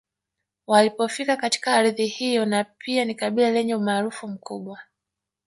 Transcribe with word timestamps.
Walipofika 0.67 1.37
katika 1.37 1.73
ardhi 1.73 2.05
hiyo 2.07 2.45
na 2.45 2.63
pia 2.63 3.05
ni 3.05 3.15
kabila 3.15 3.51
lenye 3.51 3.75
umaarufu 3.75 4.27
mkubwa 4.27 4.79